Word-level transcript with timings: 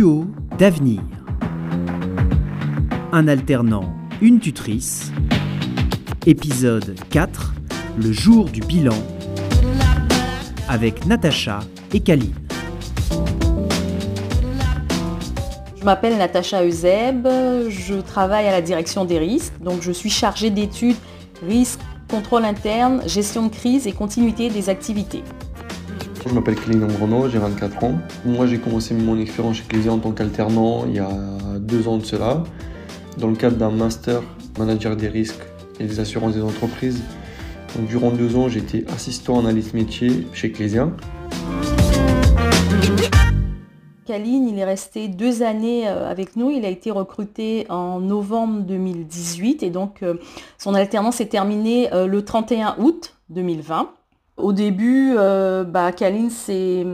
Duo 0.00 0.24
d'avenir. 0.58 1.02
Un 3.12 3.28
alternant, 3.28 3.92
une 4.22 4.40
tutrice. 4.40 5.12
Épisode 6.24 6.94
4. 7.10 7.52
Le 7.98 8.10
jour 8.10 8.46
du 8.46 8.62
bilan. 8.62 8.96
Avec 10.70 11.04
Natacha 11.04 11.60
et 11.92 12.00
Kaline. 12.00 12.32
Je 15.78 15.84
m'appelle 15.84 16.16
Natacha 16.16 16.64
Euseb, 16.64 17.28
je 17.68 18.00
travaille 18.00 18.46
à 18.46 18.52
la 18.52 18.62
direction 18.62 19.04
des 19.04 19.18
risques, 19.18 19.60
donc 19.60 19.82
je 19.82 19.92
suis 19.92 20.08
chargée 20.08 20.48
d'études 20.48 20.96
risques, 21.46 21.80
contrôle 22.08 22.46
interne, 22.46 23.02
gestion 23.06 23.48
de 23.48 23.52
crise 23.52 23.86
et 23.86 23.92
continuité 23.92 24.48
des 24.48 24.70
activités. 24.70 25.22
Je 26.26 26.34
m'appelle 26.34 26.54
Clément 26.54 26.86
Renaud, 27.00 27.28
j'ai 27.28 27.38
24 27.38 27.84
ans. 27.84 27.98
Moi, 28.24 28.46
j'ai 28.46 28.58
commencé 28.58 28.94
mon 28.94 29.18
expérience 29.18 29.56
chez 29.56 29.64
Clésia 29.64 29.92
en 29.92 29.98
tant 29.98 30.12
qu'alternant 30.12 30.84
il 30.86 30.96
y 30.96 30.98
a 30.98 31.10
deux 31.58 31.88
ans 31.88 31.96
de 31.96 32.04
cela, 32.04 32.44
dans 33.18 33.28
le 33.28 33.36
cadre 33.36 33.56
d'un 33.56 33.70
master 33.70 34.22
manager 34.58 34.96
des 34.96 35.08
risques 35.08 35.42
et 35.78 35.84
des 35.84 35.98
assurances 35.98 36.34
des 36.34 36.42
entreprises. 36.42 37.02
Donc, 37.76 37.88
durant 37.88 38.10
deux 38.10 38.36
ans, 38.36 38.48
j'ai 38.48 38.60
été 38.60 38.84
assistant 38.94 39.38
analyste 39.38 39.74
métier 39.74 40.26
chez 40.32 40.52
Clésia. 40.52 40.90
Kaline, 44.10 44.48
il 44.48 44.58
est 44.58 44.64
resté 44.64 45.06
deux 45.06 45.44
années 45.44 45.86
euh, 45.86 46.10
avec 46.10 46.34
nous. 46.34 46.50
Il 46.50 46.64
a 46.64 46.68
été 46.68 46.90
recruté 46.90 47.66
en 47.68 48.00
novembre 48.00 48.62
2018 48.62 49.62
et 49.62 49.70
donc 49.70 50.02
euh, 50.02 50.14
son 50.58 50.74
alternance 50.74 51.20
est 51.20 51.28
terminée 51.28 51.92
euh, 51.92 52.08
le 52.08 52.24
31 52.24 52.74
août 52.78 53.14
2020. 53.28 53.88
Au 54.42 54.52
début, 54.52 55.14
bah, 55.14 55.92
Kaline, 55.92 56.30
c'est 56.30 56.84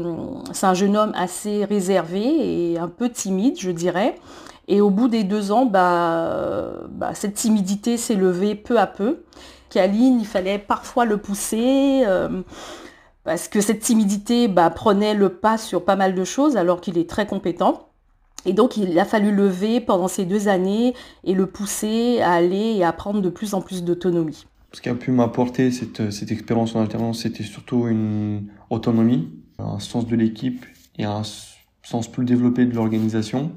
un 0.62 0.74
jeune 0.74 0.96
homme 0.96 1.12
assez 1.14 1.64
réservé 1.64 2.72
et 2.72 2.78
un 2.78 2.88
peu 2.88 3.08
timide, 3.10 3.58
je 3.58 3.70
dirais. 3.70 4.16
Et 4.68 4.80
au 4.80 4.90
bout 4.90 5.08
des 5.08 5.24
deux 5.24 5.52
ans, 5.52 5.66
bah, 5.66 6.72
bah, 6.90 7.14
cette 7.14 7.34
timidité 7.34 7.96
s'est 7.96 8.14
levée 8.14 8.54
peu 8.54 8.78
à 8.78 8.86
peu. 8.86 9.22
Kaline, 9.70 10.20
il 10.20 10.26
fallait 10.26 10.58
parfois 10.58 11.04
le 11.04 11.18
pousser 11.18 12.04
parce 13.24 13.48
que 13.48 13.60
cette 13.60 13.80
timidité 13.80 14.48
prenait 14.74 15.14
le 15.14 15.30
pas 15.30 15.58
sur 15.58 15.84
pas 15.84 15.96
mal 15.96 16.14
de 16.14 16.24
choses 16.24 16.56
alors 16.56 16.80
qu'il 16.80 16.96
est 16.98 17.10
très 17.10 17.26
compétent. 17.26 17.88
Et 18.44 18.52
donc 18.52 18.76
il 18.76 18.96
a 18.98 19.04
fallu 19.04 19.32
lever 19.32 19.80
pendant 19.80 20.06
ces 20.06 20.24
deux 20.24 20.46
années 20.46 20.94
et 21.24 21.34
le 21.34 21.46
pousser 21.46 22.20
à 22.22 22.32
aller 22.32 22.76
et 22.76 22.84
à 22.84 22.92
prendre 22.92 23.20
de 23.20 23.28
plus 23.28 23.54
en 23.54 23.60
plus 23.60 23.82
d'autonomie. 23.82 24.46
Ce 24.76 24.82
qui 24.82 24.90
a 24.90 24.94
pu 24.94 25.10
m'apporter 25.10 25.70
cette, 25.70 26.10
cette 26.10 26.30
expérience 26.30 26.74
en 26.74 26.82
alternance, 26.82 27.22
c'était 27.22 27.44
surtout 27.44 27.88
une 27.88 28.48
autonomie, 28.68 29.30
un 29.58 29.78
sens 29.78 30.06
de 30.06 30.14
l'équipe 30.14 30.66
et 30.98 31.04
un 31.04 31.22
sens 31.82 32.12
plus 32.12 32.26
développé 32.26 32.66
de 32.66 32.74
l'organisation. 32.74 33.52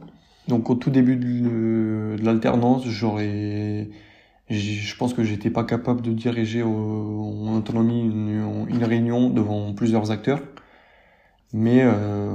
Donc 0.47 0.69
au 0.69 0.75
tout 0.75 0.89
début 0.89 1.17
de 1.17 2.15
l'alternance, 2.23 2.85
j'aurais 2.85 3.89
je 4.49 4.95
pense 4.95 5.13
que 5.13 5.25
j'étais 5.25 5.49
pas 5.49 5.65
capable 5.65 6.01
de 6.01 6.13
diriger 6.13 6.63
en 6.63 7.53
autonomie 7.53 7.99
une, 7.99 8.81
réunion 8.81 9.29
devant 9.29 9.73
plusieurs 9.73 10.11
acteurs. 10.11 10.39
Mais 11.51 11.81
euh, 11.83 12.31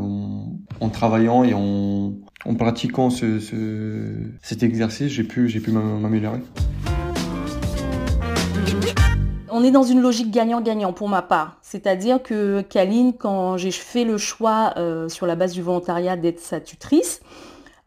en 0.81 0.89
travaillant 0.91 1.43
et 1.43 1.55
en, 1.55 2.13
pratiquant 2.59 3.09
cet 3.09 4.63
exercice, 4.63 5.11
j'ai 5.11 5.25
pu, 5.25 5.47
pu 5.47 5.71
m'améliorer. 5.71 6.41
On 9.57 9.63
est 9.63 9.71
dans 9.71 9.85
une 9.85 10.01
logique 10.01 10.33
gagnant-gagnant 10.33 10.93
pour 10.93 11.09
ma 11.09 11.23
part. 11.23 11.59
C'est-à-dire 11.63 12.21
que 12.21 12.61
Kaline, 12.63 13.13
quand 13.13 13.57
j'ai 13.57 13.71
fait 13.71 14.03
le 14.03 14.19
choix 14.19 14.75
euh, 14.79 15.09
sur 15.09 15.27
la 15.27 15.37
base 15.37 15.53
du 15.53 15.63
volontariat 15.63 16.17
d'être 16.17 16.41
sa 16.41 16.59
tutrice, 16.59 17.21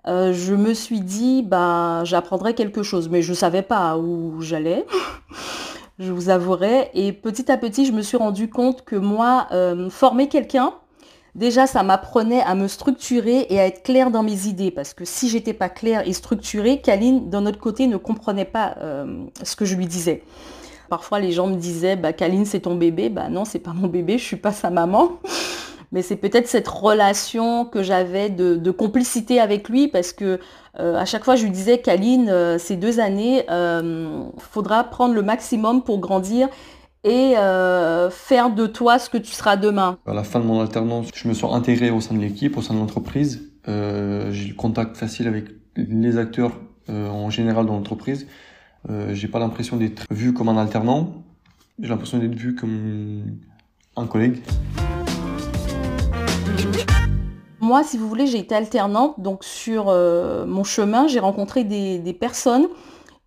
euh, 0.08 0.32
je 0.32 0.56
me 0.56 0.74
suis 0.74 1.02
dit, 1.02 1.44
bah, 1.44 2.06
j'apprendrai 2.06 2.54
quelque 2.54 2.84
chose, 2.84 3.10
mais 3.10 3.22
je 3.22 3.32
ne 3.32 3.36
savais 3.36 3.64
pas 3.64 3.98
où 3.98 4.42
j'allais, 4.42 4.86
je 6.00 6.10
vous 6.14 6.30
avouerai. 6.30 6.90
Et 6.94 7.12
petit 7.12 7.52
à 7.52 7.58
petit, 7.58 7.86
je 7.86 7.92
me 7.92 8.02
suis 8.02 8.16
rendu 8.16 8.50
compte 8.50 8.86
que 8.86 8.96
moi, 8.96 9.48
euh, 9.52 9.90
former 9.90 10.30
quelqu'un, 10.30 10.72
déjà, 11.36 11.68
ça 11.68 11.84
m'apprenait 11.84 12.44
à 12.44 12.56
me 12.56 12.70
structurer 12.70 13.46
et 13.50 13.60
à 13.60 13.66
être 13.68 13.84
clair 13.84 14.10
dans 14.10 14.24
mes 14.24 14.48
idées. 14.48 14.72
Parce 14.72 14.94
que 14.94 15.04
si 15.04 15.28
j'étais 15.28 15.52
pas 15.52 15.68
claire 15.68 16.08
et 16.08 16.14
structurée, 16.14 16.80
Kaline, 16.80 17.30
d'un 17.30 17.46
autre 17.46 17.60
côté, 17.60 17.88
ne 17.88 17.98
comprenait 17.98 18.46
pas 18.46 18.78
ce 19.44 19.58
que 19.58 19.66
je 19.66 19.76
lui 19.76 19.86
disais. 19.86 20.24
Parfois, 20.90 21.20
les 21.20 21.32
gens 21.32 21.48
me 21.48 21.56
disaient, 21.56 21.96
bah, 21.96 22.14
Kaline, 22.14 22.46
c'est 22.46 22.62
ton 22.62 22.76
bébé. 22.76 23.10
Bah 23.10 23.30
non, 23.30 23.46
c'est 23.46 23.60
pas 23.60 23.74
mon 23.74 23.88
bébé, 23.88 24.18
je 24.18 24.24
suis 24.24 24.38
pas 24.38 24.52
sa 24.52 24.70
maman 24.70 25.20
mais 25.92 26.02
c'est 26.02 26.16
peut-être 26.16 26.48
cette 26.48 26.68
relation 26.68 27.66
que 27.66 27.84
j'avais 27.84 28.30
de, 28.30 28.72
complicité 28.72 29.40
avec 29.40 29.70
lui 29.70 29.88
parce 29.88 30.12
que 30.12 30.40
euh, 30.80 30.96
à 30.96 31.06
chaque 31.06 31.24
fois 31.24 31.36
je 31.36 31.44
lui 31.44 31.52
disais 31.52 31.80
Kaline, 31.80 32.30
euh, 32.30 32.58
ces 32.58 32.76
deux 32.76 33.00
années, 33.00 33.38
il 33.38 33.46
euh, 33.50 34.24
faudra 34.38 34.84
prendre 34.84 35.14
le 35.14 35.22
maximum 35.22 35.84
pour 35.84 36.00
grandir 36.00 36.50
et 37.04 37.36
faire 38.12 38.50
de 38.50 38.68
toi 38.68 39.00
ce 39.00 39.10
que 39.10 39.18
tu 39.18 39.32
seras 39.32 39.56
demain. 39.56 39.98
À 40.06 40.14
la 40.14 40.26
fin 40.26 40.42
de 40.42 40.46
mon 40.46 40.60
alternance, 40.60 41.08
je 41.16 41.28
me 41.30 41.34
suis 41.34 41.48
intégré 41.48 41.90
au 41.90 42.02
sein 42.02 42.16
de 42.16 42.20
l'équipe, 42.20 42.58
au 42.58 42.62
sein 42.62 42.74
de 42.74 42.80
l'entreprise. 42.80 43.50
j'ai 43.66 44.48
le 44.48 44.56
contact 44.56 44.98
facile 44.98 45.30
avec 45.30 45.46
les 45.78 46.18
acteurs 46.18 46.52
en 46.90 47.30
général 47.30 47.66
dans 47.66 47.76
l'entreprise. 47.76 48.28
J'ai 49.10 49.28
pas 49.28 49.40
l'impression 49.40 49.78
d'être 49.78 50.06
vu 50.10 50.34
comme 50.34 50.50
un 50.50 50.58
alternant. 50.58 51.24
J'ai 51.80 51.90
l'impression 51.90 52.18
d'être 52.18 52.36
vu 52.36 52.56
comme 52.56 53.38
un 53.96 54.08
collègue. 54.08 54.42
Moi, 57.68 57.84
si 57.84 57.98
vous 57.98 58.08
voulez, 58.08 58.28
j'ai 58.28 58.38
été 58.38 58.56
alternante, 58.56 59.20
donc 59.20 59.44
sur 59.44 59.90
euh, 59.90 60.46
mon 60.46 60.64
chemin, 60.64 61.08
j'ai 61.08 61.20
rencontré 61.20 61.66
des, 61.66 62.14
personnes 62.14 62.68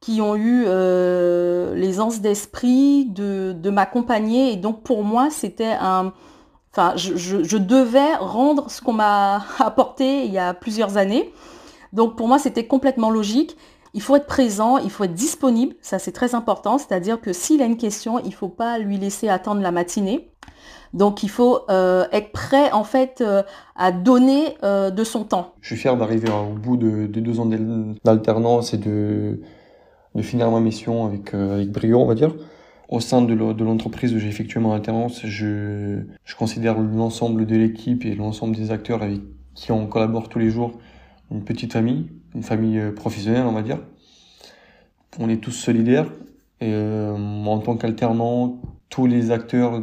qui 0.00 0.22
ont 0.22 0.34
eu 0.34 0.64
euh, 0.66 1.74
l'aisance 1.74 2.20
d'esprit 2.20 3.04
de, 3.04 3.70
m'accompagner. 3.70 4.52
Et 4.52 4.56
donc 4.56 4.82
pour 4.82 5.04
moi, 5.04 5.28
c'était 5.30 5.76
un... 5.78 6.14
Enfin, 6.72 6.94
je, 6.96 7.56
devais 7.58 8.14
rendre 8.14 8.70
ce 8.70 8.80
qu'on 8.80 8.94
m'a 8.94 9.44
apporté 9.58 10.24
il 10.24 10.32
y 10.32 10.38
a 10.38 10.54
plusieurs 10.54 10.96
années. 10.96 11.34
Donc 11.92 12.16
pour 12.16 12.26
moi, 12.26 12.38
c'était 12.38 12.66
complètement 12.66 13.10
logique. 13.10 13.58
Il 13.92 14.02
faut 14.02 14.16
être 14.16 14.26
présent, 14.26 14.78
il 14.78 14.90
faut 14.90 15.04
être 15.04 15.14
disponible, 15.14 15.74
ça 15.80 15.98
c'est 15.98 16.12
très 16.12 16.34
important, 16.34 16.78
c'est-à-dire 16.78 17.20
que 17.20 17.32
s'il 17.32 17.60
a 17.60 17.64
une 17.64 17.76
question, 17.76 18.20
il 18.20 18.28
ne 18.28 18.34
faut 18.34 18.48
pas 18.48 18.78
lui 18.78 18.98
laisser 18.98 19.28
attendre 19.28 19.60
la 19.60 19.72
matinée. 19.72 20.30
Donc 20.92 21.22
il 21.22 21.30
faut 21.30 21.60
euh, 21.70 22.04
être 22.12 22.32
prêt 22.32 22.72
en 22.72 22.84
fait 22.84 23.20
euh, 23.20 23.42
à 23.76 23.92
donner 23.92 24.56
euh, 24.64 24.90
de 24.90 25.04
son 25.04 25.24
temps. 25.24 25.54
Je 25.60 25.68
suis 25.68 25.76
fier 25.76 25.96
d'arriver 25.96 26.28
au 26.30 26.54
bout 26.54 26.76
de, 26.76 27.06
deux 27.06 27.38
ans 27.40 27.48
d'alternance 28.04 28.74
et 28.74 28.78
de, 28.78 29.40
finir 30.20 30.50
ma 30.50 30.60
mission 30.60 31.06
avec, 31.06 31.34
avec 31.34 31.70
brio, 31.70 32.00
on 32.00 32.06
va 32.06 32.14
dire. 32.14 32.34
Au 32.88 32.98
sein 32.98 33.22
de 33.22 33.34
l'entreprise 33.34 34.12
où 34.14 34.18
j'ai 34.18 34.26
effectué 34.26 34.58
mon 34.58 34.72
alternance, 34.72 35.20
je, 35.24 36.00
je 36.24 36.34
considère 36.34 36.76
l'ensemble 36.80 37.46
de 37.46 37.54
l'équipe 37.54 38.04
et 38.04 38.16
l'ensemble 38.16 38.56
des 38.56 38.72
acteurs 38.72 39.04
avec 39.04 39.20
qui 39.54 39.70
on 39.70 39.86
collabore 39.86 40.28
tous 40.28 40.40
les 40.40 40.50
jours 40.50 40.72
une 41.30 41.44
petite 41.44 41.72
famille, 41.72 42.10
une 42.34 42.42
famille 42.42 42.80
professionnelle, 42.96 43.46
on 43.46 43.52
va 43.52 43.62
dire. 43.62 43.78
On 45.18 45.28
est 45.28 45.38
tous 45.38 45.52
solidaires. 45.52 46.10
Et 46.60 46.74
en 46.74 47.58
tant 47.58 47.76
qu'alternant, 47.76 48.60
tous 48.90 49.06
les 49.06 49.30
acteurs 49.30 49.80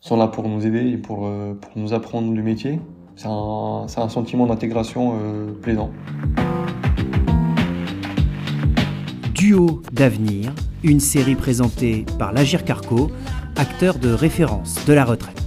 sont 0.00 0.16
là 0.16 0.28
pour 0.28 0.48
nous 0.48 0.64
aider 0.64 0.90
et 0.90 0.98
pour, 0.98 1.26
euh, 1.26 1.58
nous 1.74 1.92
apprendre 1.92 2.32
le 2.32 2.42
métier. 2.42 2.80
C'est 3.16 3.26
un, 3.28 4.08
sentiment 4.08 4.46
d'intégration 4.46 5.18
euh, 5.18 5.52
plaisant. 5.52 5.90
Duo 9.34 9.82
d'avenir, 9.92 10.52
une 10.84 11.00
série 11.00 11.34
présentée 11.34 12.04
par 12.18 12.32
l'Agir 12.32 12.64
Carco, 12.64 13.10
acteur 13.56 13.98
de 13.98 14.10
référence 14.10 14.84
de 14.86 14.92
la 14.92 15.04
retraite. 15.04 15.45